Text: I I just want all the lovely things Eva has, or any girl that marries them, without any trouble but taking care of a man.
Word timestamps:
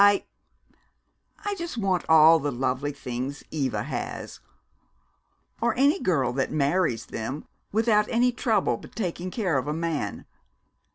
I 0.03 0.25
I 1.45 1.53
just 1.53 1.77
want 1.77 2.05
all 2.09 2.39
the 2.39 2.51
lovely 2.51 2.91
things 2.91 3.43
Eva 3.51 3.83
has, 3.83 4.39
or 5.61 5.77
any 5.77 5.99
girl 5.99 6.33
that 6.33 6.51
marries 6.51 7.05
them, 7.05 7.45
without 7.71 8.07
any 8.09 8.31
trouble 8.31 8.77
but 8.77 8.95
taking 8.95 9.29
care 9.29 9.59
of 9.59 9.67
a 9.67 9.73
man. 9.73 10.25